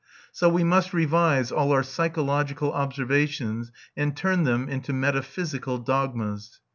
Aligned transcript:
So 0.31 0.49
we 0.49 0.63
must 0.63 0.95
revise 0.95 1.51
all 1.51 1.71
our 1.71 1.83
psychological 1.83 2.73
observations, 2.73 3.71
and 3.95 4.17
turn 4.17 4.45
them 4.45 4.67
into 4.67 4.93
metaphysical 4.93 5.77
dogmas. 5.77 6.59